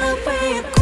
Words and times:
the 0.00 0.14
way 0.26 0.79